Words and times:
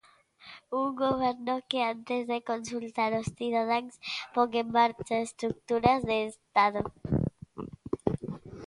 Un 0.79 0.87
goberno 1.03 1.53
que 1.69 1.79
antes 1.93 2.21
de 2.31 2.45
consultar 2.51 3.11
os 3.21 3.27
cidadáns 3.37 3.93
pon 4.33 4.49
en 4.61 4.67
marcha 4.77 5.23
estruturas 5.27 5.99
de 6.09 6.17
Estado. 6.31 6.81